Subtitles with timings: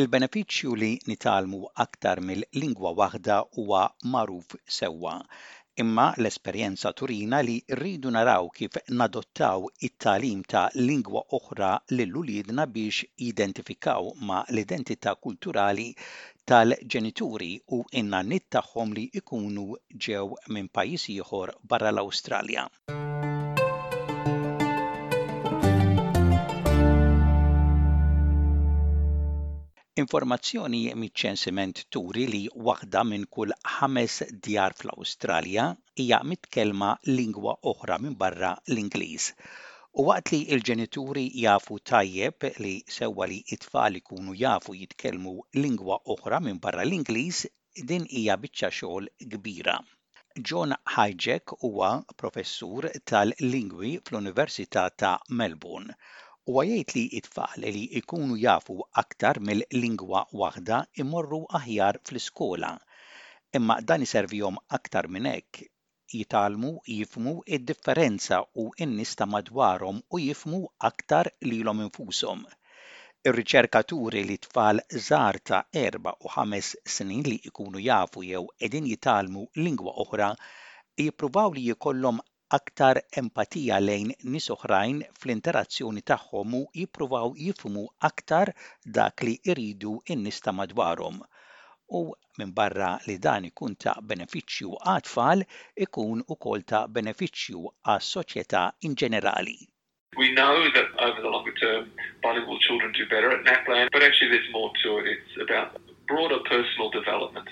[0.00, 5.14] Il-benefiċċju li nitalmu aktar mill-lingwa waħda huwa magħruf sewwa,
[5.84, 13.08] imma l-esperjenza turina li rridu naraw kif nadottaw it-talim ta' lingwa oħra lil uliedna biex
[13.28, 15.88] jidentifikaw ma' l-identità kulturali
[16.52, 22.68] tal-ġenituri u inna nittaħħom tagħhom li ikunu ġew minn pajjiż ieħor barra l-Awstralja.
[30.00, 35.64] Informazzjoni miċ-ċensiment turi li waħda minn kull ħames djar fl-Awstralja
[36.02, 39.26] hija mitkellma lingwa oħra minn barra l-Ingliż.
[39.98, 45.34] U waqt li l-ġenituri jafu tajjeb li sewwa li it-tfal ikunu jafu jitkellmu
[45.66, 47.42] lingwa oħra minn barra l-Ingliż,
[47.90, 49.76] din hija biċċa xogħol kbira.
[50.52, 55.98] John Hijack huwa professur tal-lingwi fl-Università ta' Melbourne
[56.50, 62.70] u għajt li t-tfal li jkunu jafu aktar mill-lingwa waħda imorru aħjar fl-iskola,
[63.58, 65.60] imma dan iservihom aktar minn hekk
[66.18, 72.40] jitalmu jifmu id-differenza u n-nies ta' madwarhom u jifmu aktar lilhom infushom.
[73.28, 79.44] Ir-riċerkaturi li tfal żgħar ta' erba' u ħames snin li jkunu jafu jew qegħdin jitalmu
[79.66, 80.32] lingwa oħra
[80.96, 82.24] jippruvaw li jkollhom
[82.56, 88.52] aktar empatija lejn nis oħrajn fl-interazzjoni tagħhom u jippruvaw jifhmu aktar
[88.98, 91.18] dak li jridu n-nies ta' madwarhom.
[91.98, 92.00] U
[92.38, 95.44] minn barra li dan ikun ta' benefiċċju għat-tfal
[95.86, 97.62] ikun ukoll ta' benefiċċju
[97.94, 99.58] għas-soċjetà in ġenerali.
[100.16, 101.92] We know that over the longer term,
[102.24, 105.20] bilingual children do better at NAPLAN, but actually there's more to it.
[105.30, 105.76] It's about
[106.08, 107.48] broader personal development,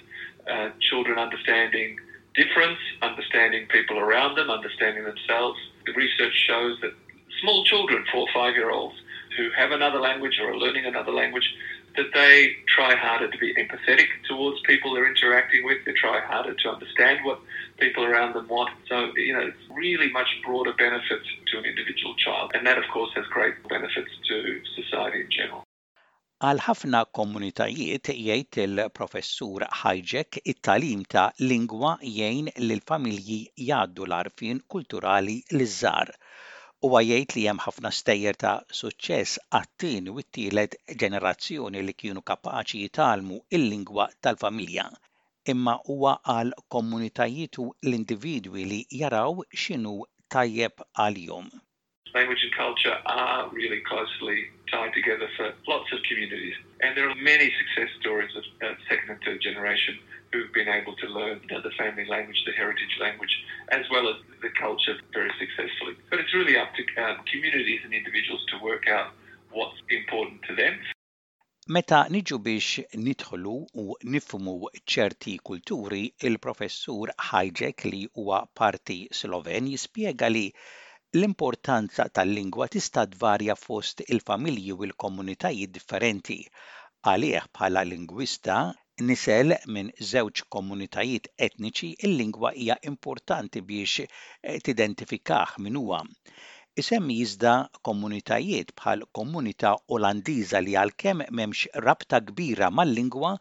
[0.48, 2.00] uh, children understanding
[2.36, 5.58] difference, understanding people around them, understanding themselves.
[5.86, 6.92] The research shows that
[7.42, 8.94] small children, four or five year olds,
[9.36, 11.46] who have another language or are learning another language,
[11.96, 15.78] that they try harder to be empathetic towards people they're interacting with.
[15.86, 17.40] They try harder to understand what
[17.80, 18.70] people around them want.
[18.88, 22.52] So, you know, it's really much broader benefits to an individual child.
[22.54, 25.65] And that, of course, has great benefits to society in general.
[26.46, 35.36] Għal ħafna komunitajiet jgħid il-professur ħajġek it-talim ta' lingwa jgħin lil familji jgħaddu l-arfin kulturali
[35.54, 36.12] l-żar.
[36.84, 38.52] U jgħid li hemm ħafna stejjer ta'
[38.82, 44.88] suċċess għattin u t-tielet ġenerazzjoni li kienu kapaċi jitalmu il-lingwa tal-familja.
[45.54, 49.96] Imma huwa għal komunitajiet u l-individwi li jaraw x'inhu
[50.28, 51.50] tajjeb għal jom
[52.16, 54.36] language and culture are really closely
[54.72, 56.56] tied together for lots of communities.
[56.82, 59.94] And there are many success stories of uh, second and third generation
[60.32, 63.34] who've been able to learn you know, the family language, the heritage language,
[63.78, 65.94] as well as the culture very successfully.
[66.10, 69.08] But it's really up to um, communities and individuals to work out
[69.52, 70.74] what's important to them.
[71.74, 72.66] Meta niġu biex
[73.04, 74.56] nidħlu u nifmu
[74.94, 80.46] ċerti kulturi, il-professur Hajek li huwa parti Sloven jispjega li
[81.16, 86.36] L-importanza tal-lingwa tista' tvarja fost il-familji u l-komunitajiet differenti,
[87.12, 88.56] għalih bħala lingwista
[89.10, 94.08] nisel minn żewġ komunitajiet etniċi il-lingwa hija importanti biex eh,
[94.66, 96.02] tidentifikaħ minn huwa.
[96.84, 97.52] Isem jizda
[97.90, 103.32] komunitajiet bħal komunità Olandiża li għalkemm m'hemmx rabta kbira mal-lingwa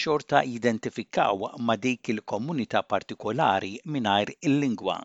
[0.00, 5.02] xorta jidentifikaw ma' dik il-komunità partikolari mingħajr il-lingwa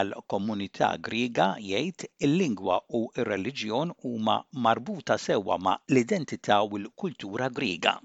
[0.00, 4.36] għal komunità Griega jgħid il-lingwa u ir reliġjon huma
[4.66, 7.96] marbuta sewwa ma' l-identità u l-kultura Griega.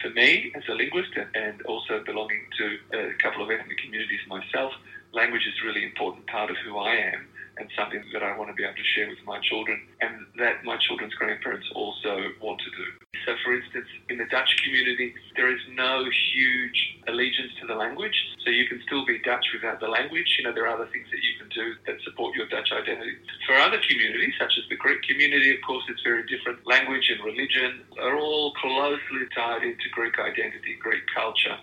[0.00, 2.64] For me, as a linguist and also belonging to
[2.98, 4.72] a couple of ethnic communities myself,
[5.12, 7.28] language is really important part of who I am.
[7.58, 10.64] and something that I want to be able to share with my children and that
[10.64, 12.86] my children's grandparents also want to do.
[13.26, 16.02] So, for instance, in the Dutch community, there is no
[16.32, 18.14] huge allegiance to the language.
[18.44, 20.26] So, you can still be Dutch without the language.
[20.38, 23.16] You know, there are other things that you can do that support your Dutch identity.
[23.46, 26.64] For other communities, such as the Greek community, of course, it's very different.
[26.66, 31.58] Language and religion are all closely tied into Greek identity, Greek culture.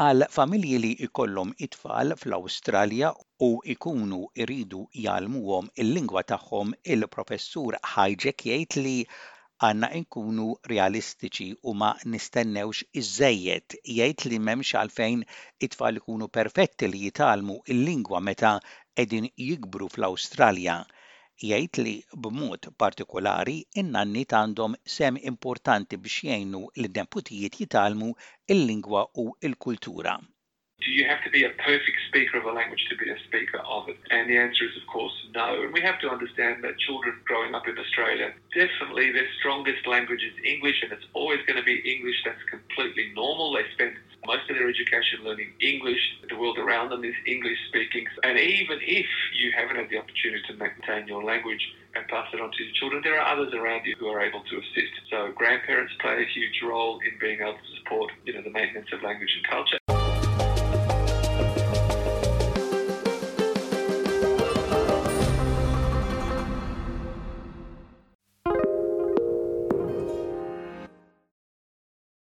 [0.00, 3.08] Għal familji li jkollhom it-tfal fl-Awstralja
[3.46, 8.94] u jkunu iridu jgħalmuhom il-lingwa tagħhom il-professur ħajġek jgħid li
[9.68, 15.26] għanna nkunu realistiċi u ma nistennewx iżejjed jgħid li m'hemmx għalfejn
[15.68, 20.78] it-tfal ikunu perfetti li jitalmu il-lingwa meta qegħdin jikbru fl-Awstralja
[21.46, 21.92] jgħid li
[22.24, 28.14] b'mod partikolari in nanni għandhom sem importanti biex jgħinu l-deputijiet jitalmu
[28.56, 30.20] il-lingwa u l-kultura.
[30.84, 33.58] do you have to be a perfect speaker of a language to be a speaker
[33.62, 33.96] of it?
[34.10, 35.62] And the answer is, of course, no.
[35.62, 40.22] And we have to understand that children growing up in Australia, definitely their strongest language
[40.22, 42.16] is English, and it's always going to be English.
[42.26, 43.54] That's completely normal.
[43.54, 43.94] They spend
[44.26, 46.02] most of their education learning English.
[46.28, 48.06] The world around them is English speaking.
[48.22, 49.06] And even if
[49.38, 51.62] you haven't had the opportunity to maintain your language
[51.94, 54.40] and pass it on to your children, there are others around you who are able
[54.42, 54.92] to assist.
[55.10, 58.88] So grandparents play a huge role in being able to support, you know, the maintenance
[58.92, 59.81] of language and culture.